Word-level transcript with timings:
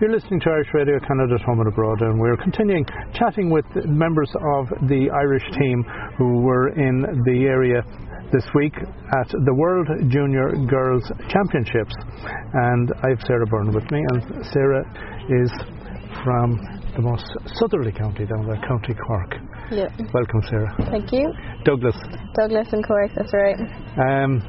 You're 0.00 0.12
listening 0.12 0.40
to 0.40 0.48
Irish 0.48 0.68
Radio 0.72 0.98
Canada 1.00 1.34
at 1.34 1.42
Home 1.42 1.60
and 1.60 1.68
Abroad, 1.68 2.00
and 2.00 2.18
we're 2.18 2.38
continuing 2.38 2.86
chatting 3.12 3.50
with 3.50 3.66
members 3.84 4.32
of 4.56 4.64
the 4.88 5.10
Irish 5.12 5.44
team 5.60 5.84
who 6.16 6.40
were 6.40 6.70
in 6.72 7.04
the 7.28 7.44
area 7.44 7.82
this 8.32 8.48
week 8.54 8.72
at 8.80 9.28
the 9.28 9.52
World 9.52 9.86
Junior 10.08 10.56
Girls 10.64 11.04
Championships. 11.28 11.92
And 12.54 12.88
I 13.04 13.10
have 13.12 13.20
Sara 13.26 13.44
Byrne 13.44 13.74
with 13.74 13.84
me, 13.92 14.00
and 14.12 14.40
Sara 14.56 14.80
is 15.28 15.52
from 16.24 16.56
the 16.96 17.02
most 17.02 17.28
southerly 17.60 17.92
county 17.92 18.24
down 18.24 18.48
there, 18.48 18.56
County 18.66 18.94
Cork. 18.94 19.36
Yeah. 19.70 19.92
Welcome, 20.16 20.40
Sara. 20.48 20.74
Thank 20.90 21.12
you. 21.12 21.28
Douglas, 21.64 21.96
Douglas 22.34 22.72
and 22.72 22.86
Cork, 22.86 23.10
that's 23.14 23.34
right. 23.34 23.60
um, 24.00 24.40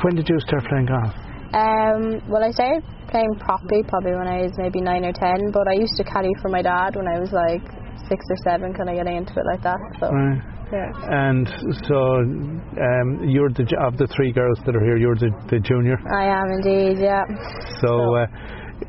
when 0.00 0.16
did 0.16 0.26
you 0.26 0.40
start 0.40 0.64
playing 0.64 0.86
golf? 0.86 1.12
Um, 1.52 2.22
well, 2.30 2.44
I 2.44 2.50
started 2.52 2.84
playing 3.10 3.34
properly 3.38 3.82
probably 3.86 4.14
when 4.14 4.28
I 4.28 4.42
was 4.46 4.52
maybe 4.56 4.80
nine 4.80 5.04
or 5.04 5.12
ten, 5.12 5.50
but 5.52 5.66
I 5.68 5.74
used 5.74 5.94
to 5.98 6.04
caddy 6.04 6.30
for 6.40 6.48
my 6.48 6.62
dad 6.62 6.96
when 6.96 7.06
I 7.08 7.18
was 7.18 7.30
like 7.32 7.62
six 8.08 8.24
or 8.30 8.38
seven, 8.46 8.72
kind 8.74 8.88
of 8.88 8.96
getting 8.96 9.16
into 9.16 9.34
it 9.34 9.46
like 9.46 9.62
that. 9.62 9.78
So, 10.00 10.08
Right. 10.10 10.42
yeah. 10.72 10.90
And 11.30 11.46
so 11.86 11.98
um, 12.22 13.28
you're 13.28 13.50
the 13.50 13.66
of 13.86 13.98
the 13.98 14.06
three 14.14 14.32
girls 14.32 14.58
that 14.66 14.74
are 14.74 14.84
here. 14.84 14.96
You're 14.96 15.18
the, 15.18 15.30
the 15.50 15.58
junior. 15.60 15.98
I 16.10 16.26
am 16.30 16.46
indeed, 16.62 16.98
yeah. 17.02 17.22
So 17.82 17.90
uh, 18.16 18.26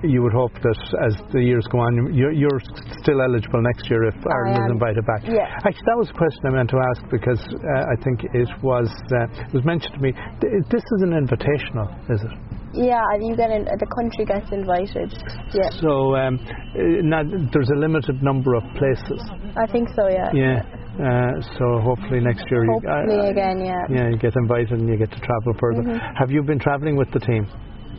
you 0.03 0.21
would 0.23 0.33
hope 0.33 0.53
that 0.53 0.79
as 1.05 1.13
the 1.33 1.41
years 1.41 1.65
go 1.69 1.79
on, 1.79 2.13
you're, 2.13 2.31
you're 2.31 2.61
still 3.03 3.21
eligible 3.21 3.61
next 3.61 3.89
year 3.89 4.05
if 4.07 4.15
Ireland 4.25 4.65
is 4.65 4.71
invited 4.71 5.05
back. 5.05 5.21
Yeah. 5.25 5.45
Actually, 5.65 5.85
that 5.89 5.97
was 6.01 6.09
a 6.09 6.17
question 6.17 6.41
I 6.45 6.49
meant 6.55 6.69
to 6.71 6.79
ask 6.93 7.01
because 7.11 7.41
uh, 7.41 7.93
I 7.93 7.95
think 8.01 8.23
it 8.33 8.49
was 8.63 8.89
uh, 9.13 9.45
it 9.49 9.53
was 9.53 9.65
mentioned 9.65 9.93
to 9.95 10.01
me. 10.01 10.13
th- 10.41 10.53
This 10.69 10.81
is 10.85 10.99
an 11.05 11.13
invitational, 11.13 11.89
is 12.09 12.21
it? 12.21 12.33
Yeah, 12.73 13.03
and 13.11 13.27
you 13.27 13.35
get 13.35 13.51
in, 13.51 13.65
the 13.65 13.89
country 13.91 14.23
gets 14.25 14.51
invited. 14.51 15.11
Yeah, 15.53 15.69
So 15.81 16.15
um, 16.15 16.39
uh, 16.39 17.03
now 17.03 17.23
there's 17.23 17.69
a 17.75 17.79
limited 17.79 18.23
number 18.23 18.55
of 18.55 18.63
places. 18.79 19.19
I 19.57 19.67
think 19.67 19.89
so, 19.95 20.07
yeah. 20.07 20.31
Yeah. 20.31 20.63
Uh, 20.99 21.41
so 21.57 21.79
hopefully 21.83 22.19
next 22.19 22.45
year, 22.51 22.63
you, 22.63 22.71
Hopefully 22.71 23.27
uh, 23.27 23.31
again, 23.31 23.63
yeah. 23.63 23.83
yeah, 23.89 24.09
you 24.09 24.17
get 24.17 24.35
invited 24.35 24.71
and 24.71 24.87
you 24.87 24.97
get 24.97 25.11
to 25.11 25.19
travel 25.19 25.53
further. 25.59 25.83
Mm-hmm. 25.83 26.15
Have 26.15 26.31
you 26.31 26.43
been 26.43 26.59
travelling 26.59 26.95
with 26.95 27.11
the 27.11 27.19
team? 27.19 27.47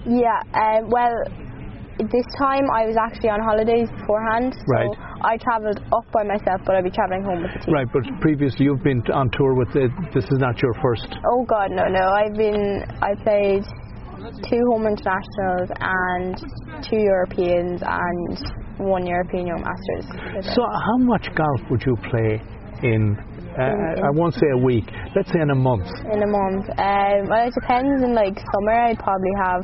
Yeah, 0.04 0.40
um, 0.56 0.88
well, 0.88 1.12
this 1.98 2.26
time 2.40 2.64
I 2.72 2.86
was 2.88 2.96
actually 2.96 3.30
on 3.30 3.40
holidays 3.44 3.88
beforehand. 4.00 4.52
So 4.56 4.72
Right. 4.72 4.90
I 5.22 5.36
travelled 5.36 5.80
up 5.92 6.06
by 6.12 6.24
myself, 6.24 6.60
but 6.64 6.76
I'll 6.76 6.82
be 6.82 6.90
travelling 6.90 7.22
home 7.24 7.42
with 7.42 7.52
the 7.52 7.60
team. 7.66 7.74
Right, 7.74 7.88
but 7.92 8.02
previously 8.20 8.66
you've 8.66 8.82
been 8.82 9.02
on 9.12 9.30
tour 9.36 9.54
with 9.54 9.76
it. 9.76 9.90
This 10.12 10.24
is 10.24 10.38
not 10.40 10.60
your 10.62 10.74
first. 10.80 11.16
Oh 11.28 11.44
God, 11.44 11.70
no, 11.70 11.88
no. 11.88 12.04
I've 12.12 12.34
been, 12.34 12.84
I 13.02 13.14
played 13.22 13.64
two 14.48 14.62
home 14.70 14.86
internationals 14.86 15.68
and 15.80 16.36
two 16.88 16.96
Europeans 16.98 17.80
and 17.82 18.38
one 18.78 19.06
European 19.06 19.46
Young 19.46 19.62
Masters. 19.62 20.54
So 20.54 20.62
how 20.62 20.98
much 20.98 21.26
golf 21.34 21.60
would 21.70 21.82
you 21.84 21.96
play 22.10 22.42
in? 22.82 23.16
Uh, 23.52 23.68
In- 23.68 24.04
I 24.04 24.10
won't 24.14 24.34
say 24.34 24.48
a 24.54 24.58
week. 24.64 24.88
Let's 25.14 25.30
say 25.30 25.40
in 25.40 25.50
a 25.50 25.54
month. 25.54 25.86
in 26.08 26.22
a 26.22 26.26
month. 26.26 26.64
Um, 26.78 27.28
well, 27.28 27.46
it 27.46 27.54
depends. 27.54 28.02
In 28.02 28.14
like 28.14 28.32
summer, 28.54 28.72
I'd 28.72 28.98
probably 28.98 29.34
have 29.38 29.62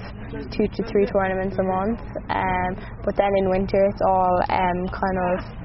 two 0.52 0.66
to 0.68 0.82
three 0.92 1.06
tournaments 1.06 1.56
a 1.58 1.64
month. 1.64 2.00
Um, 2.28 2.70
but 3.04 3.16
then 3.16 3.30
in 3.38 3.48
winter, 3.48 3.80
it's 3.88 4.02
all 4.06 4.40
um, 4.50 4.88
kind 4.92 5.18
of 5.32 5.57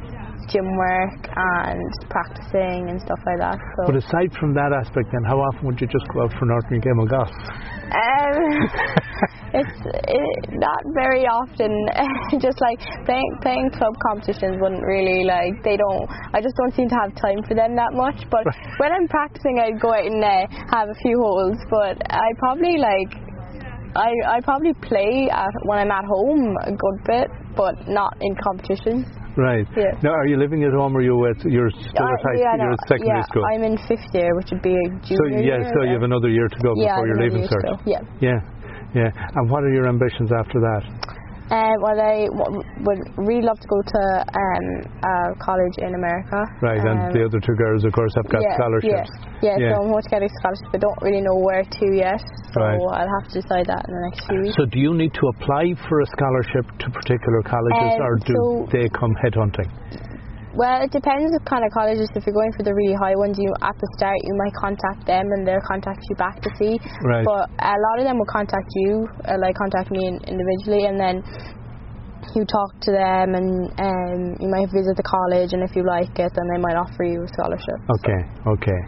gym 0.50 0.68
work 0.78 1.22
and 1.36 1.82
practicing 2.10 2.90
and 2.90 3.00
stuff 3.02 3.20
like 3.26 3.40
that. 3.40 3.58
So. 3.58 3.82
But 3.88 3.98
aside 3.98 4.32
from 4.40 4.54
that 4.56 4.72
aspect, 4.74 5.12
then 5.12 5.24
how 5.24 5.38
often 5.40 5.68
would 5.68 5.80
you 5.80 5.88
just 5.88 6.06
go 6.14 6.24
out 6.24 6.32
for 6.38 6.46
an 6.46 6.52
ordinary 6.52 6.82
game 6.82 7.00
of 7.00 7.08
golf? 7.10 7.32
Um, 7.94 8.36
it's 9.60 9.80
it, 10.10 10.34
not 10.58 10.82
very 10.94 11.26
often. 11.30 11.72
just 12.42 12.60
like 12.62 12.80
playing 13.06 13.32
playing 13.42 13.70
club 13.78 13.94
competitions 14.02 14.58
wouldn't 14.60 14.84
really 14.84 15.24
like 15.24 15.62
they 15.64 15.78
don't. 15.78 16.08
I 16.34 16.42
just 16.42 16.56
don't 16.58 16.74
seem 16.74 16.90
to 16.90 16.98
have 16.98 17.14
time 17.16 17.44
for 17.48 17.54
them 17.54 17.76
that 17.76 17.94
much. 17.94 18.26
But 18.30 18.46
Right. 18.46 18.80
when 18.80 18.92
I'm 18.92 19.08
practicing, 19.08 19.60
I'd 19.60 19.80
go 19.80 19.94
out 19.94 20.06
and 20.06 20.24
uh, 20.24 20.48
have 20.74 20.90
a 20.90 20.98
few 21.02 21.20
holes. 21.22 21.58
But 21.70 22.02
I 22.10 22.34
probably 22.40 22.78
like 22.78 23.12
I 23.96 24.10
I 24.28 24.42
probably 24.42 24.74
play 24.74 25.30
at, 25.30 25.54
when 25.66 25.78
I'm 25.78 25.92
at 25.92 26.06
home 26.06 26.58
a 26.66 26.72
good 26.72 26.98
bit, 27.06 27.28
but 27.56 27.88
not 27.88 28.18
in 28.22 28.36
competitions. 28.42 29.06
Right. 29.36 29.66
Yeah. 29.76 29.98
Now, 30.04 30.14
are 30.14 30.28
you 30.28 30.38
living 30.38 30.64
at 30.64 30.74
home 30.74 30.96
or 30.96 31.02
you 31.02 31.18
at, 31.26 31.42
you're 31.46 31.72
still 31.72 32.06
Uh, 32.06 32.14
at 32.14 32.22
high 32.22 32.38
school? 32.38 32.58
You're 32.62 32.74
at 32.74 32.88
secondary 32.88 33.18
yeah, 33.18 33.32
school. 33.32 33.44
I'm 33.50 33.64
in 33.64 33.78
fifth 33.90 34.08
year, 34.14 34.30
which 34.38 34.50
would 34.52 34.62
be 34.62 34.78
a 34.78 34.86
so 35.10 35.26
yeah, 35.26 35.40
year, 35.42 35.72
so 35.74 35.84
you 35.84 35.94
have 35.94 36.04
another 36.04 36.30
year 36.30 36.48
to 36.48 36.60
go 36.62 36.74
yeah, 36.78 36.94
before 36.94 37.08
you're 37.08 37.22
leaving 37.22 37.46
still, 37.46 37.80
Yeah. 37.86 38.02
Yeah, 38.22 38.40
yeah. 38.94 39.10
And 39.10 39.50
what 39.50 39.64
are 39.64 39.74
your 39.74 39.88
ambitions 39.88 40.30
after 40.32 40.60
that? 40.62 40.84
Uh, 41.54 41.70
well, 41.86 41.94
I 42.02 42.26
w- 42.34 42.66
would 42.82 43.02
really 43.30 43.46
love 43.46 43.60
to 43.62 43.68
go 43.70 43.78
to 43.86 44.02
um, 44.26 44.66
uh, 45.06 45.30
college 45.38 45.78
in 45.86 45.94
America. 45.94 46.42
Right, 46.66 46.82
um, 46.82 46.98
and 46.98 47.14
the 47.14 47.22
other 47.30 47.38
two 47.40 47.54
girls, 47.54 47.86
of 47.86 47.94
course, 47.94 48.10
have 48.18 48.26
got 48.34 48.42
yeah, 48.42 48.58
scholarships. 48.58 49.12
Yeah, 49.46 49.54
yeah, 49.54 49.58
Yeah. 49.62 49.70
so 49.78 49.86
I'm 49.86 49.94
hoping 49.94 50.02
to 50.02 50.10
get 50.18 50.22
a 50.26 50.30
scholarship. 50.42 50.68
I 50.74 50.80
don't 50.82 51.00
really 51.06 51.22
know 51.22 51.38
where 51.46 51.62
to 51.62 51.86
yet, 51.94 52.26
so 52.58 52.58
Right. 52.58 52.82
I'll 52.82 53.14
have 53.22 53.30
to 53.30 53.36
decide 53.38 53.70
that 53.70 53.86
in 53.86 53.92
the 53.94 54.02
next 54.10 54.20
few 54.26 54.42
weeks. 54.42 54.58
So, 54.58 54.66
do 54.66 54.80
you 54.82 54.98
need 54.98 55.14
to 55.14 55.26
apply 55.38 55.78
for 55.86 56.02
a 56.02 56.08
scholarship 56.18 56.66
to 56.82 56.86
particular 56.90 57.42
colleges, 57.46 58.02
Um, 58.02 58.08
or 58.08 58.14
do 58.26 58.34
so- 58.34 58.68
they 58.74 58.90
come 58.90 59.14
headhunting? 59.22 59.70
Well, 60.54 60.86
it 60.86 60.92
depends 60.94 61.34
what 61.34 61.46
kind 61.50 61.66
of 61.66 61.72
colleges. 61.74 62.06
If 62.14 62.30
you're 62.30 62.38
going 62.38 62.54
for 62.54 62.62
the 62.62 62.74
really 62.78 62.94
high 62.94 63.18
ones, 63.18 63.38
you 63.42 63.50
at 63.66 63.74
the 63.74 63.90
start 63.98 64.18
you 64.22 64.38
might 64.38 64.54
contact 64.54 65.02
them 65.10 65.26
and 65.34 65.42
they'll 65.48 65.66
contact 65.66 66.06
you 66.10 66.16
back 66.16 66.38
to 66.46 66.50
see. 66.62 66.78
Right. 67.02 67.26
But 67.26 67.50
a 67.58 67.74
lot 67.74 67.96
of 67.98 68.06
them 68.06 68.22
will 68.22 68.30
contact 68.30 68.70
you, 68.86 69.10
uh, 69.26 69.42
like 69.42 69.58
contact 69.58 69.90
me 69.90 70.06
in- 70.14 70.22
individually, 70.30 70.86
and 70.86 71.02
then 71.02 71.26
you 72.38 72.46
talk 72.46 72.70
to 72.86 72.92
them 72.94 73.34
and 73.34 73.50
um, 73.82 74.20
you 74.38 74.50
might 74.50 74.70
visit 74.70 74.94
the 74.94 75.06
college, 75.06 75.54
and 75.58 75.66
if 75.66 75.74
you 75.76 75.82
like 75.86 76.14
it, 76.22 76.30
then 76.38 76.46
they 76.54 76.62
might 76.62 76.78
offer 76.78 77.02
you 77.04 77.26
a 77.26 77.30
scholarship. 77.34 77.78
Okay, 78.02 78.22
okay. 78.46 78.80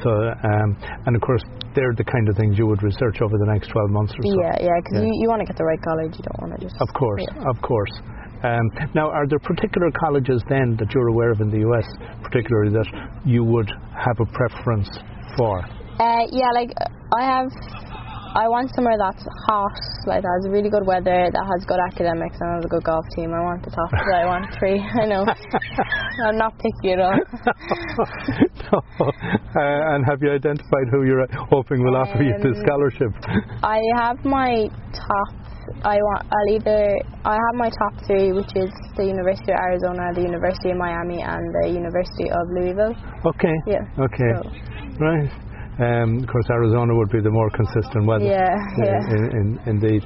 So, 0.00 0.10
um, 0.32 0.68
and 1.04 1.12
of 1.12 1.20
course, 1.20 1.42
they're 1.74 1.92
the 1.96 2.04
kind 2.08 2.28
of 2.28 2.36
things 2.36 2.56
you 2.56 2.66
would 2.66 2.82
research 2.82 3.20
over 3.20 3.36
the 3.36 3.50
next 3.52 3.68
12 3.68 3.90
months 3.90 4.12
or 4.16 4.22
so. 4.24 4.32
Yeah, 4.40 4.56
yeah, 4.64 4.76
because 4.80 5.04
Yeah. 5.04 5.08
you, 5.08 5.12
you 5.20 5.28
want 5.28 5.40
to 5.44 5.48
get 5.48 5.56
the 5.60 5.64
right 5.68 5.80
college. 5.82 6.16
You 6.16 6.24
don't 6.24 6.40
want 6.40 6.52
to 6.56 6.60
just. 6.64 6.76
Of 6.80 6.88
course, 6.94 7.20
Yeah. 7.28 7.50
of 7.52 7.60
course. 7.60 7.92
Um, 8.42 8.70
now, 8.94 9.10
are 9.10 9.26
there 9.28 9.38
particular 9.38 9.90
colleges 10.04 10.42
then 10.48 10.76
that 10.78 10.92
you're 10.94 11.08
aware 11.08 11.30
of 11.30 11.40
in 11.40 11.50
the 11.50 11.62
US, 11.70 11.86
particularly 12.22 12.72
that 12.72 12.86
you 13.24 13.44
would 13.44 13.70
have 13.94 14.18
a 14.20 14.26
preference 14.26 14.88
for? 15.36 15.60
Uh, 16.00 16.26
yeah, 16.32 16.50
like 16.54 16.70
uh, 16.80 17.16
I 17.18 17.22
have. 17.22 17.48
I 18.34 18.48
want 18.48 18.72
somewhere 18.74 18.96
that's 18.96 19.20
hot, 19.44 19.76
like 20.08 20.22
that 20.24 20.32
has 20.40 20.48
really 20.48 20.70
good 20.72 20.86
weather, 20.88 21.28
that 21.28 21.46
has 21.52 21.60
good 21.68 21.76
academics, 21.84 22.40
and 22.40 22.48
has 22.56 22.64
a 22.64 22.68
good 22.72 22.82
golf 22.82 23.04
team. 23.14 23.28
I 23.36 23.44
want 23.44 23.60
the 23.62 23.68
top 23.68 23.90
three. 23.92 24.16
I 24.16 24.24
want 24.24 24.48
three. 24.56 24.80
I 25.02 25.04
know. 25.04 25.20
I'm 26.24 26.38
not 26.40 26.56
picky 26.56 26.96
at 26.96 27.00
all. 27.04 27.12
no. 28.72 28.80
Uh, 29.04 29.92
and 29.92 30.06
have 30.08 30.22
you 30.22 30.32
identified 30.32 30.88
who 30.90 31.04
you're 31.04 31.28
hoping 31.52 31.84
will 31.84 31.94
offer 31.94 32.22
you 32.24 32.32
the 32.40 32.56
Um, 32.56 32.62
scholarship? 32.64 33.12
I 33.62 33.78
have 34.00 34.24
my 34.24 34.64
top. 34.96 35.41
I 35.84 35.96
want. 35.96 36.26
I'll 36.30 36.54
either. 36.54 36.96
I 37.24 37.34
have 37.34 37.54
my 37.54 37.70
top 37.70 37.94
three, 38.06 38.32
which 38.32 38.50
is 38.56 38.70
the 38.96 39.04
University 39.04 39.52
of 39.52 39.58
Arizona, 39.58 40.12
the 40.14 40.22
University 40.22 40.70
of 40.70 40.78
Miami, 40.78 41.22
and 41.22 41.42
the 41.62 41.70
University 41.70 42.28
of 42.30 42.44
Louisville. 42.52 42.94
Okay. 43.26 43.56
Yeah. 43.66 43.82
Okay. 43.98 44.30
So, 44.36 44.50
Right. 45.00 45.30
Um, 45.80 46.20
of 46.22 46.28
course, 46.28 46.44
Arizona 46.50 46.94
would 46.94 47.08
be 47.10 47.20
the 47.20 47.30
more 47.30 47.48
consistent 47.50 48.04
weather. 48.06 48.26
Yeah, 48.26 48.52
Uh, 48.52 48.84
yeah. 48.84 49.14
in, 49.16 49.58
in, 49.66 49.80
indeed. 49.80 50.02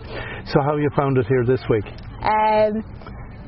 So, 0.46 0.62
how 0.62 0.76
you 0.76 0.88
found 0.96 1.18
it 1.18 1.26
here 1.26 1.44
this 1.44 1.60
week? 1.68 1.84
Um, 2.22 2.84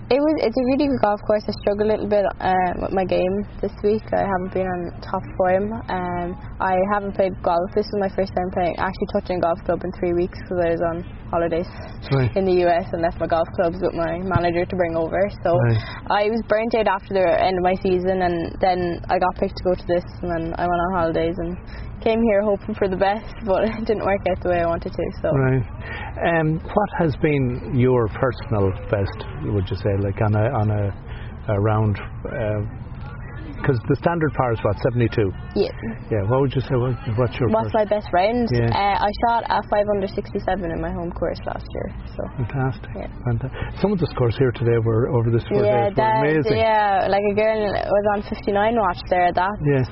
it 0.08 0.20
was. 0.20 0.34
It's 0.40 0.56
a 0.56 0.64
really 0.72 0.88
good 0.88 1.02
golf 1.04 1.20
course. 1.28 1.44
I 1.44 1.52
struggled 1.60 1.84
a 1.84 1.92
little 1.92 2.08
bit 2.08 2.24
um, 2.40 2.74
with 2.80 2.92
my 2.96 3.04
game 3.04 3.44
this 3.60 3.72
week. 3.84 4.04
I 4.16 4.24
haven't 4.24 4.56
been 4.56 4.64
on 4.64 4.80
top 5.04 5.20
form. 5.36 5.68
Um, 5.88 6.28
I 6.60 6.80
haven't 6.92 7.12
played 7.12 7.36
golf. 7.44 7.68
This 7.76 7.84
was 7.92 8.00
my 8.00 8.12
first 8.16 8.32
time 8.32 8.48
playing, 8.56 8.76
actually 8.80 9.08
touching 9.12 9.36
a 9.36 9.42
golf 9.44 9.60
club 9.68 9.84
in 9.84 9.92
three 10.00 10.16
weeks 10.16 10.38
because 10.40 10.60
I 10.64 10.70
was 10.72 10.82
on 10.82 10.96
holidays 11.28 11.68
Right. 12.08 12.32
in 12.40 12.48
the 12.48 12.64
US 12.64 12.88
and 12.92 13.02
left 13.04 13.20
my 13.20 13.28
golf 13.28 13.48
clubs 13.60 13.76
with 13.84 13.92
my 13.92 14.16
manager 14.24 14.64
to 14.64 14.76
bring 14.76 14.96
over. 14.96 15.20
So 15.44 15.52
Right. 15.52 15.80
I 16.08 16.22
was 16.32 16.40
burnt 16.48 16.72
out 16.74 16.88
after 16.88 17.12
the 17.12 17.28
end 17.28 17.60
of 17.60 17.64
my 17.64 17.76
season, 17.84 18.22
and 18.24 18.56
then 18.64 19.04
I 19.12 19.18
got 19.20 19.36
picked 19.36 19.56
to 19.60 19.64
go 19.64 19.74
to 19.76 19.86
this, 19.86 20.04
and 20.24 20.30
then 20.32 20.44
I 20.56 20.64
went 20.64 20.80
on 20.88 20.90
holidays 20.96 21.36
and 21.36 21.52
came 22.00 22.22
here 22.22 22.40
hoping 22.42 22.74
for 22.74 22.88
the 22.88 22.96
best, 22.96 23.28
but 23.44 23.64
it 23.68 23.84
didn't 23.84 24.04
work 24.08 24.24
out 24.30 24.40
the 24.42 24.48
way 24.48 24.60
I 24.62 24.66
wanted 24.66 24.92
to. 24.92 25.04
So. 25.20 25.28
Right. 25.36 25.62
Um, 26.26 26.58
what 26.60 26.90
has 26.98 27.14
been 27.22 27.74
your 27.78 28.08
personal 28.08 28.72
best? 28.90 29.18
Would 29.44 29.68
you 29.70 29.76
say, 29.76 29.94
like 30.00 30.20
on 30.20 30.34
a 30.34 30.46
on 30.50 30.70
a, 30.70 30.82
a 31.54 31.60
round? 31.60 31.96
Because 33.58 33.78
the 33.90 33.96
standard 33.98 34.30
par 34.38 34.52
is 34.54 34.60
what 34.62 34.78
seventy-two. 34.86 35.30
Yeah. 35.58 35.66
Yeah. 36.10 36.22
What 36.30 36.46
would 36.46 36.54
you 36.54 36.62
say? 36.62 36.78
What, 36.78 36.94
what's 37.18 37.34
your 37.42 37.50
What's 37.50 37.74
my 37.74 37.84
best 37.84 38.06
round? 38.14 38.46
Yeah. 38.54 38.70
Uh, 38.70 39.02
I 39.02 39.10
shot 39.26 39.42
a 39.50 39.58
567 39.66 40.70
in 40.70 40.78
my 40.78 40.94
home 40.94 41.10
course 41.10 41.42
last 41.42 41.66
year. 41.66 41.88
So 42.14 42.22
Fantastic. 42.38 42.90
Yeah. 42.94 43.10
Fantastic. 43.26 43.82
Some 43.82 43.90
of 43.90 43.98
the 43.98 44.06
scores 44.14 44.38
here 44.38 44.52
today 44.54 44.78
were 44.78 45.10
over 45.10 45.30
this 45.34 45.42
four 45.50 45.66
yeah, 45.66 45.90
days 45.90 45.96
were 45.98 46.02
that 46.06 46.22
amazing. 46.22 46.54
yeah, 46.54 47.10
like 47.10 47.24
a 47.26 47.34
girl 47.34 47.58
was 47.66 48.06
on 48.14 48.22
59 48.30 48.78
watch 48.78 49.02
there. 49.10 49.26
At 49.26 49.34
that 49.34 49.54
Yeah. 49.66 49.82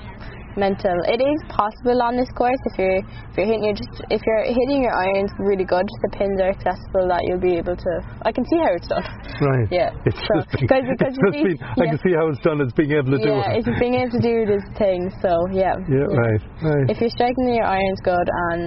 Mental. 0.57 0.97
It 1.07 1.21
is 1.21 1.39
possible 1.53 2.01
on 2.03 2.17
this 2.17 2.29
course 2.33 2.59
if 2.73 2.79
you're 2.81 2.99
if 3.05 3.33
you're 3.37 3.47
hitting 3.47 3.65
your 3.65 3.77
just 3.77 3.93
if 4.11 4.21
you're 4.25 4.45
hitting 4.49 4.83
your 4.83 4.95
irons 4.97 5.31
really 5.39 5.65
good, 5.65 5.85
the 6.03 6.11
pins 6.17 6.41
are 6.41 6.51
accessible 6.51 7.07
that 7.09 7.21
you'll 7.29 7.41
be 7.41 7.57
able 7.61 7.77
to. 7.77 7.93
I 8.23 8.33
can 8.33 8.45
see 8.49 8.59
how 8.59 8.73
it's 8.75 8.89
done. 8.89 9.05
Right. 9.41 9.69
Yeah. 9.71 9.91
It's 10.09 10.17
So- 10.27 10.41
just 10.41 10.51
being, 10.57 10.69
'cause- 10.69 10.89
it's 10.89 10.99
because 10.99 11.15
you 11.17 11.23
just 11.23 11.37
see- 11.37 11.49
being- 11.55 11.63
I 11.63 11.85
can 11.93 11.99
see 12.03 12.15
how 12.17 12.27
it's 12.33 12.43
done. 12.43 12.59
It's 12.65 12.73
being 12.75 12.93
able 12.93 13.13
to 13.13 13.21
do 13.21 13.31
Yeah, 13.37 13.59
it's 13.61 13.69
being 13.79 13.95
able 14.01 14.13
to 14.17 14.23
do 14.25 14.37
this 14.47 14.65
thing. 14.81 15.13
So 15.21 15.31
yeah. 15.53 15.77
Yeah, 15.89 16.09
right, 16.09 16.43
right. 16.65 16.87
If 16.91 17.01
you're 17.01 17.13
striking 17.13 17.53
your 17.55 17.69
irons 17.69 18.01
good 18.03 18.29
and 18.51 18.61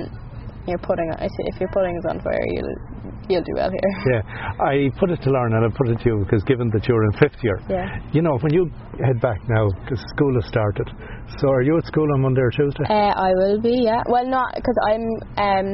you're 0.67 0.81
putting 0.85 1.09
if 1.19 1.55
you're 1.59 1.73
putting 1.73 1.97
is 1.97 2.05
on 2.05 2.19
fire, 2.21 2.45
you'll 2.53 2.77
you'll 3.29 3.45
do 3.45 3.53
well 3.55 3.69
here. 3.69 3.91
Yeah, 4.11 4.21
I 4.65 4.89
put 4.99 5.11
it 5.11 5.21
to 5.23 5.29
Lauren 5.29 5.53
and 5.53 5.65
I 5.65 5.69
put 5.77 5.87
it 5.89 5.99
to 6.01 6.05
you 6.09 6.17
because 6.25 6.43
given 6.43 6.69
that 6.73 6.87
you're 6.87 7.03
in 7.05 7.13
fifth 7.21 7.37
year, 7.43 7.61
Yeah. 7.69 7.85
you 8.11 8.21
know, 8.21 8.37
when 8.41 8.53
you 8.53 8.69
head 9.05 9.21
back 9.21 9.39
now, 9.47 9.69
because 9.85 10.01
school 10.17 10.33
has 10.41 10.45
started, 10.49 10.89
so 11.39 11.49
are 11.49 11.61
you 11.61 11.77
at 11.77 11.85
school 11.85 12.07
on 12.13 12.21
Monday 12.21 12.41
or 12.41 12.51
Tuesday? 12.51 12.83
Uh, 12.89 13.13
I 13.15 13.31
will 13.37 13.61
be, 13.61 13.85
yeah. 13.85 14.01
Well, 14.09 14.25
not 14.27 14.53
because 14.55 14.75
I'm 14.89 15.05
um, 15.37 15.69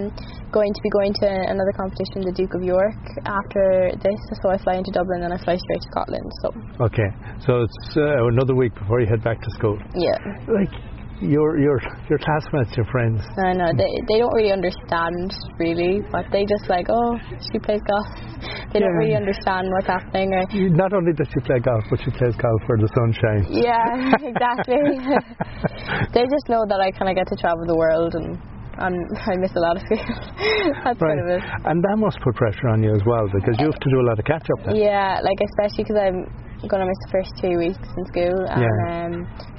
going 0.52 0.72
to 0.74 0.82
be 0.84 0.90
going 0.92 1.14
to 1.24 1.28
another 1.48 1.72
competition, 1.80 2.22
the 2.28 2.36
Duke 2.36 2.54
of 2.56 2.64
York, 2.64 3.00
after 3.26 3.92
this. 4.04 4.20
So 4.44 4.50
I 4.52 4.58
fly 4.60 4.76
into 4.76 4.92
Dublin 4.92 5.24
and 5.24 5.34
I 5.34 5.38
fly 5.40 5.56
straight 5.56 5.82
to 5.82 5.90
Scotland. 5.92 6.28
So 6.44 6.48
Okay, 6.92 7.10
so 7.40 7.64
it's 7.64 7.98
uh, 7.98 8.28
another 8.28 8.56
week 8.56 8.76
before 8.76 9.00
you 9.00 9.08
head 9.08 9.24
back 9.24 9.40
to 9.42 9.50
school. 9.58 9.80
yeah, 9.96 10.18
Like, 10.52 10.74
your 11.22 11.58
your 11.60 11.80
your 12.10 12.20
classmates, 12.20 12.76
your 12.76 12.86
friends, 12.92 13.22
I 13.38 13.54
know 13.54 13.72
they 13.72 13.92
they 14.08 14.20
don't 14.20 14.34
really 14.36 14.52
understand 14.52 15.32
really, 15.58 16.02
but 16.12 16.26
they 16.32 16.46
just 16.46 16.68
like, 16.68 16.88
oh, 16.90 17.18
she 17.52 17.60
plays 17.60 17.82
golf. 17.88 18.08
They 18.74 18.80
don't 18.82 18.98
really 19.00 19.16
understand 19.16 19.72
what's 19.72 19.88
happening. 19.88 20.34
Or, 20.34 20.44
not 20.76 20.92
only 20.92 21.14
does 21.14 21.28
she 21.34 21.40
play 21.40 21.60
golf, 21.60 21.84
but 21.90 21.98
she 22.04 22.12
plays 22.12 22.36
golf 22.36 22.62
where 22.68 22.78
the 22.78 22.92
sun 22.92 23.10
shines. 23.16 23.48
yeah, 23.50 24.12
exactly. 24.32 24.76
they 26.14 26.28
just 26.28 26.50
know 26.50 26.66
that 26.68 26.80
I 26.84 26.92
kind 26.92 27.10
of 27.10 27.16
get 27.16 27.28
to 27.32 27.38
travel 27.40 27.64
the 27.66 27.78
world 27.78 28.16
and. 28.16 28.38
And 28.78 28.96
I 29.16 29.36
miss 29.40 29.56
a 29.56 29.64
lot 29.64 29.78
of 29.78 29.84
it. 29.88 30.00
That's 30.84 31.00
Right, 31.00 31.16
kind 31.16 31.32
of 31.32 31.42
and 31.72 31.80
that 31.80 31.98
must 31.98 32.20
put 32.20 32.36
pressure 32.36 32.68
on 32.68 32.84
you 32.84 32.92
as 32.92 33.04
well 33.08 33.24
because 33.32 33.56
you 33.60 33.72
have 33.72 33.80
to 33.80 33.90
do 33.90 34.00
a 34.04 34.06
lot 34.12 34.20
of 34.20 34.26
catch 34.26 34.44
up. 34.52 34.60
Then. 34.68 34.76
Yeah, 34.76 35.24
like 35.24 35.40
especially 35.40 35.88
because 35.88 35.96
I'm 35.96 36.28
gonna 36.68 36.84
miss 36.86 37.00
the 37.08 37.12
first 37.16 37.32
two 37.40 37.56
weeks 37.56 37.80
in 37.80 38.04
school, 38.12 38.36
and 38.52 38.60
Yeah. 38.60 38.90
um, 38.92 39.14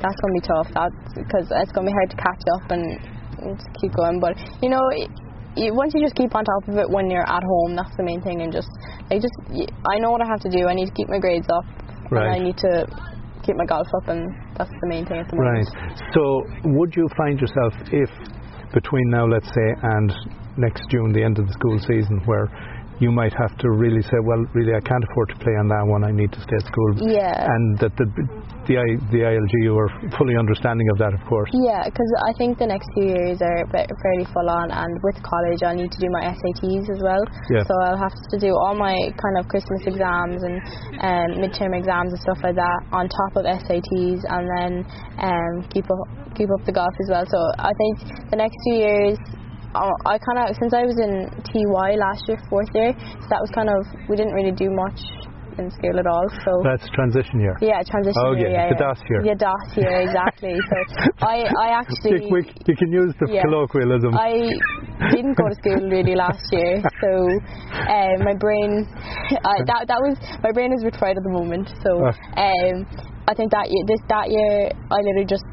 that's 0.04 0.18
gonna 0.20 0.36
be 0.36 0.44
tough. 0.44 0.68
That's 0.76 1.00
because 1.16 1.46
it's 1.48 1.72
gonna 1.72 1.88
be 1.88 1.96
hard 1.96 2.10
to 2.12 2.18
catch 2.20 2.44
up 2.60 2.64
and 2.76 2.84
just 3.56 3.70
keep 3.80 3.92
going. 3.96 4.20
But 4.20 4.36
you 4.60 4.68
know, 4.68 4.84
you, 5.56 5.72
once 5.72 5.96
you 5.96 6.04
just 6.04 6.14
keep 6.14 6.34
on 6.36 6.44
top 6.44 6.68
of 6.68 6.76
it 6.76 6.88
when 6.90 7.08
you're 7.08 7.24
at 7.24 7.42
home, 7.42 7.76
that's 7.76 7.94
the 7.96 8.04
main 8.04 8.20
thing. 8.20 8.42
And 8.42 8.52
just 8.52 8.68
like 9.08 9.24
just 9.24 9.36
I 9.88 9.96
know 9.98 10.10
what 10.12 10.20
I 10.20 10.28
have 10.28 10.40
to 10.44 10.52
do. 10.52 10.68
I 10.68 10.74
need 10.74 10.92
to 10.92 10.96
keep 10.96 11.08
my 11.08 11.18
grades 11.18 11.48
up, 11.48 11.64
and 12.04 12.12
Right. 12.12 12.36
I 12.36 12.38
need 12.44 12.58
to 12.58 12.84
keep 13.44 13.56
my 13.56 13.64
golf 13.64 13.86
up, 14.02 14.08
and 14.08 14.28
that's 14.58 14.70
the 14.70 14.88
main 14.88 15.06
thing 15.06 15.18
at 15.20 15.28
the 15.30 15.36
moment. 15.36 15.68
Right. 15.72 15.96
So, 16.12 16.42
would 16.76 16.94
you 16.96 17.08
find 17.16 17.40
yourself 17.40 17.72
if 17.92 18.10
between 18.72 19.10
now, 19.10 19.26
let's 19.26 19.48
say, 19.48 19.68
and 19.82 20.12
next 20.56 20.82
June, 20.90 21.12
the 21.12 21.22
end 21.22 21.38
of 21.38 21.46
the 21.46 21.52
school 21.52 21.78
season, 21.78 22.20
where 22.24 22.48
you 22.98 23.12
might 23.12 23.32
have 23.32 23.56
to 23.58 23.70
really 23.70 24.02
say, 24.02 24.18
well, 24.24 24.40
really, 24.54 24.72
I 24.74 24.80
can't 24.80 25.04
afford 25.10 25.28
to 25.30 25.36
play 25.36 25.52
on 25.60 25.68
that 25.68 25.84
one. 25.84 26.04
I 26.04 26.12
need 26.12 26.32
to 26.32 26.40
stay 26.40 26.56
at 26.56 26.64
school. 26.64 26.90
Yeah. 27.04 27.44
And 27.44 27.78
that 27.78 27.92
the 27.96 28.06
the, 28.66 28.74
I, 28.82 28.86
the 29.14 29.22
ILGU 29.22 29.70
are 29.78 29.90
fully 30.18 30.34
understanding 30.34 30.90
of 30.90 30.98
that, 30.98 31.14
of 31.14 31.22
course. 31.30 31.50
Yeah, 31.54 31.86
because 31.86 32.10
I 32.26 32.34
think 32.34 32.58
the 32.58 32.66
next 32.66 32.90
few 32.98 33.06
years 33.06 33.38
are 33.38 33.62
fairly 33.70 34.26
full 34.34 34.48
on, 34.50 34.74
and 34.74 34.90
with 35.06 35.22
college, 35.22 35.62
I 35.62 35.74
need 35.78 35.92
to 35.92 36.00
do 36.02 36.10
my 36.10 36.34
SATs 36.34 36.90
as 36.90 36.98
well. 36.98 37.22
Yeah. 37.46 37.62
So 37.62 37.72
I'll 37.86 38.00
have 38.00 38.16
to 38.34 38.38
do 38.42 38.50
all 38.58 38.74
my 38.74 38.96
kind 39.22 39.38
of 39.38 39.46
Christmas 39.46 39.86
exams 39.86 40.42
and 40.42 40.58
um, 40.98 41.28
midterm 41.38 41.78
exams 41.78 42.10
and 42.10 42.20
stuff 42.26 42.42
like 42.42 42.58
that 42.58 42.78
on 42.90 43.06
top 43.06 43.32
of 43.38 43.46
SATs, 43.46 44.20
and 44.26 44.44
then 44.58 44.72
um, 45.22 45.52
keep 45.70 45.86
up 45.86 46.34
keep 46.34 46.50
up 46.50 46.66
the 46.66 46.74
golf 46.74 46.92
as 47.00 47.08
well. 47.08 47.24
So 47.24 47.38
I 47.62 47.70
think 47.70 47.94
the 48.30 48.36
next 48.36 48.56
few 48.66 48.76
years. 48.82 49.18
Uh, 49.76 49.92
I 50.08 50.16
kind 50.18 50.38
of 50.40 50.56
since 50.56 50.72
I 50.72 50.82
was 50.88 50.96
in 50.98 51.28
TY 51.44 51.88
last 52.00 52.24
year, 52.28 52.38
fourth 52.48 52.68
year, 52.74 52.92
so 52.96 53.26
that 53.28 53.40
was 53.44 53.50
kind 53.54 53.68
of 53.68 53.80
we 54.08 54.16
didn't 54.16 54.32
really 54.34 54.52
do 54.56 54.68
much 54.72 54.98
in 55.58 55.70
school 55.72 55.96
at 55.98 56.04
all. 56.06 56.26
So 56.44 56.50
That's 56.68 56.84
transition 56.92 57.40
year. 57.40 57.56
yeah, 57.64 57.80
transition 57.88 58.20
Oh, 58.20 58.32
year. 58.36 58.52
yeah, 58.52 58.68
Yeah, 58.68 58.76
the. 58.76 58.80
DOS 58.84 59.00
year. 59.08 59.20
Yeah, 59.24 59.36
DOS 59.40 59.68
year, 59.80 59.94
exactly. 60.06 60.52
so 60.68 60.76
I, 61.24 61.48
I 61.48 61.68
actually, 61.80 62.28
You, 62.28 62.32
we, 62.32 62.40
you 62.68 62.76
can 62.76 62.92
use 62.92 63.12
the 63.20 63.32
Yeah. 63.32 63.40
colloquialism. 63.40 64.12
I 64.12 64.52
didn't 65.16 65.32
go 65.32 65.48
to 65.48 65.56
school 65.56 65.88
really 65.88 66.14
last 66.14 66.44
year, 66.52 66.84
so 67.00 67.10
uh, 67.72 68.14
my 68.20 68.34
brain, 68.36 68.84
I, 69.32 69.64
that 69.64 69.88
that 69.88 70.00
was 70.04 70.16
my 70.44 70.52
brain 70.52 70.72
is 70.76 70.84
bit 70.84 70.92
at 71.00 71.16
the 71.24 71.32
moment. 71.32 71.72
So 71.80 72.04
Ah. 72.04 72.12
um, 72.36 72.84
I 73.26 73.32
think 73.34 73.50
that 73.56 73.66
year, 73.72 73.84
this 73.88 74.02
that 74.12 74.28
year, 74.30 74.70
I 74.92 74.96
literally 75.00 75.24
just 75.24 75.44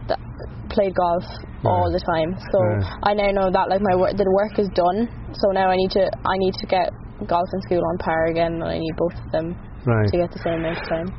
played 0.73 0.93
golf 0.97 1.23
all 1.63 1.87
the 1.93 2.01
time. 2.01 2.35
So 2.51 2.59
Right. 2.59 2.83
I 3.03 3.13
now 3.13 3.31
know 3.31 3.47
that 3.51 3.69
like 3.69 3.81
my 3.81 3.95
work, 3.95 4.17
the 4.17 4.27
work 4.27 4.59
is 4.59 4.69
done. 4.75 5.07
So 5.33 5.51
now 5.51 5.69
I 5.69 5.77
need 5.77 5.91
to 5.91 6.05
I 6.09 6.35
need 6.37 6.55
to 6.59 6.67
get 6.67 6.91
golf 7.27 7.47
and 7.53 7.61
school 7.63 7.83
on 7.85 7.97
par 7.97 8.27
again, 8.27 8.59
and 8.59 8.63
I 8.63 8.79
need 8.79 8.95
both 8.97 9.15
of 9.15 9.31
them 9.31 9.55
right. 9.85 10.09
to 10.11 10.17
get 10.17 10.31
the 10.31 10.41
same 10.43 10.65
amount 10.65 10.81
of 10.81 10.87
time. 10.89 11.09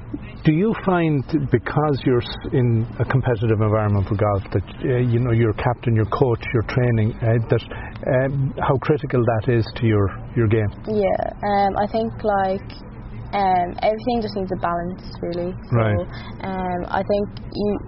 Do 0.45 0.53
you 0.53 0.75
find 0.85 1.25
because 1.51 1.97
you're 2.05 2.21
in 2.53 2.85
a 3.01 3.05
competitive 3.07 3.61
environment 3.65 4.05
for 4.07 4.17
golf 4.17 4.43
that 4.53 4.67
uh, 4.85 5.01
you 5.01 5.19
know 5.19 5.33
your 5.33 5.55
captain, 5.55 5.97
your 5.97 6.11
coach, 6.13 6.45
your 6.53 6.65
training 6.69 7.17
uh, 7.25 7.41
that 7.49 7.65
um, 8.13 8.53
how 8.61 8.77
critical 8.85 9.25
that 9.25 9.55
is 9.57 9.65
to 9.81 9.87
your 9.87 10.07
your 10.37 10.49
game? 10.49 10.69
Yeah, 10.85 11.25
um, 11.49 11.73
I 11.81 11.87
think 11.89 12.13
like 12.21 12.69
um, 13.33 13.75
everything 13.83 14.23
just 14.23 14.37
needs 14.37 14.53
a 14.53 14.61
balance, 14.61 15.03
really. 15.23 15.51
So, 15.51 15.75
Right. 15.75 16.07
Um, 16.45 16.81
I 16.87 17.03
think 17.03 17.25
you 17.53 17.79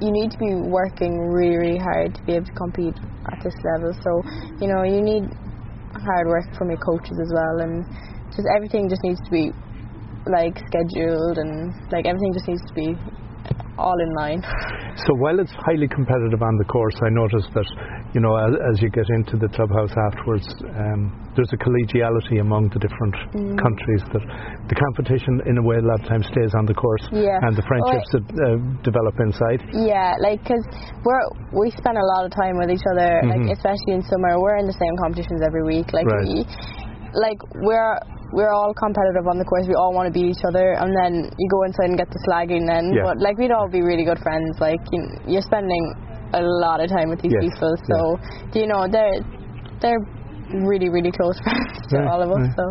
you 0.00 0.10
need 0.12 0.30
to 0.30 0.38
be 0.38 0.54
working 0.54 1.18
really, 1.18 1.56
really 1.56 1.78
hard 1.78 2.14
to 2.14 2.22
be 2.22 2.34
able 2.34 2.46
to 2.46 2.52
compete 2.52 2.94
at 3.32 3.38
this 3.42 3.54
level. 3.74 3.92
So, 4.02 4.22
you 4.60 4.68
know, 4.70 4.82
you 4.82 5.02
need 5.02 5.24
hard 5.94 6.26
work 6.28 6.46
from 6.56 6.70
your 6.70 6.78
coaches 6.78 7.18
as 7.18 7.30
well, 7.34 7.66
and 7.66 7.84
just 8.30 8.46
everything 8.54 8.88
just 8.88 9.02
needs 9.02 9.20
to 9.24 9.30
be 9.30 9.50
like 10.26 10.58
scheduled 10.68 11.38
and 11.38 11.72
like 11.90 12.06
everything 12.06 12.32
just 12.34 12.46
needs 12.48 12.62
to 12.68 12.74
be 12.74 12.94
all 13.78 13.94
in 14.02 14.10
line. 14.18 14.42
So 15.06 15.14
while 15.22 15.38
it's 15.38 15.54
highly 15.64 15.86
competitive 15.86 16.42
on 16.42 16.54
the 16.58 16.66
course, 16.66 16.94
I 17.06 17.10
noticed 17.14 17.54
that 17.54 17.68
you 18.14 18.20
know 18.20 18.34
as, 18.36 18.52
as 18.74 18.82
you 18.82 18.90
get 18.90 19.06
into 19.14 19.38
the 19.38 19.46
clubhouse 19.54 19.94
afterwards, 20.10 20.46
um, 20.74 21.14
there's 21.38 21.50
a 21.54 21.60
collegiality 21.62 22.40
among 22.42 22.68
the 22.74 22.80
different 22.82 23.14
Mm. 23.32 23.54
countries. 23.62 24.02
That 24.12 24.24
the 24.66 24.74
competition, 24.74 25.40
in 25.46 25.56
a 25.58 25.62
way, 25.62 25.76
a 25.78 25.86
lot 25.86 26.02
of 26.02 26.06
times 26.10 26.26
stays 26.34 26.52
on 26.58 26.66
the 26.66 26.74
course, 26.74 27.04
Yeah. 27.12 27.38
and 27.46 27.54
the 27.54 27.62
friendships 27.62 28.08
that 28.18 28.24
uh, 28.26 28.58
develop 28.82 29.14
inside. 29.22 29.62
Yeah, 29.72 30.14
like 30.20 30.42
because 30.42 30.64
we're 31.06 31.22
we 31.54 31.70
spend 31.70 31.96
a 31.96 32.06
lot 32.18 32.26
of 32.26 32.32
time 32.34 32.58
with 32.58 32.70
each 32.74 32.84
other, 32.92 33.22
Mhm. 33.22 33.30
like 33.30 33.44
especially 33.56 33.94
in 33.94 34.02
summer. 34.02 34.40
We're 34.42 34.56
in 34.58 34.66
the 34.66 34.78
same 34.82 34.94
competitions 34.98 35.40
every 35.46 35.62
week. 35.62 35.92
Like 35.94 36.06
Right. 36.10 36.26
we, 36.26 36.46
like 37.14 37.38
we're 37.62 37.96
we're 38.32 38.52
all 38.52 38.72
competitive 38.76 39.26
on 39.26 39.38
the 39.38 39.44
course. 39.48 39.64
We 39.68 39.74
all 39.74 39.92
want 39.96 40.06
to 40.08 40.14
beat 40.14 40.28
each 40.32 40.44
other, 40.48 40.76
and 40.76 40.92
then 40.92 41.30
you 41.32 41.46
go 41.48 41.64
inside 41.64 41.88
and 41.92 41.98
get 41.98 42.08
the 42.12 42.20
slagging. 42.28 42.68
Then, 42.68 42.92
Yeah. 42.92 43.08
but 43.08 43.16
like 43.20 43.38
we'd 43.38 43.52
all 43.52 43.68
be 43.68 43.80
really 43.80 44.04
good 44.04 44.18
friends. 44.20 44.58
Like 44.60 44.80
you, 44.92 45.00
you're 45.26 45.46
spending 45.48 45.80
a 46.36 46.42
lot 46.42 46.84
of 46.84 46.90
time 46.92 47.08
with 47.08 47.20
these 47.24 47.32
Yes, 47.32 47.48
people, 47.52 47.72
so 47.88 47.98
you 48.52 48.66
know 48.68 48.84
they're 48.88 49.24
they're 49.80 50.02
really 50.68 50.88
really 50.92 51.12
close 51.12 51.36
friends 51.44 51.72
to 51.92 52.04
all 52.04 52.20
of 52.20 52.28
us. 52.28 52.44
So 52.56 52.64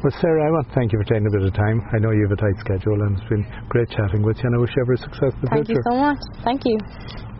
Well, 0.00 0.14
Sara, 0.20 0.40
I 0.40 0.50
want 0.50 0.68
to 0.68 0.74
thank 0.74 0.92
you 0.92 0.98
for 1.00 1.04
taking 1.04 1.28
a 1.28 1.32
bit 1.36 1.44
of 1.44 1.52
time. 1.52 1.76
I 1.92 1.98
know 2.00 2.10
you 2.16 2.24
have 2.28 2.32
a 2.32 2.40
tight 2.40 2.56
schedule, 2.64 2.96
and 3.04 3.20
it's 3.20 3.28
been 3.28 3.44
great 3.68 3.90
chatting 3.92 4.22
with 4.24 4.40
you, 4.40 4.48
and 4.48 4.56
I 4.56 4.58
wish 4.64 4.72
you 4.76 4.80
every 4.82 4.96
success 4.96 5.32
in 5.36 5.40
the 5.44 5.48
thank 5.52 5.66
future. 5.68 5.80
you 5.84 5.90
so 5.92 5.96
much. 6.00 6.20
Thank 6.44 6.60
you. 6.64 7.35